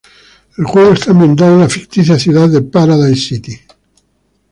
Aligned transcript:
El 0.57 0.65
juego 0.65 0.93
está 0.93 1.11
ambientado 1.11 1.53
en 1.53 1.59
la 1.59 1.69
ficticia 1.69 2.17
ciudad 2.17 2.49
de 2.49 2.63
Paradise 2.63 3.15
City. 3.21 3.55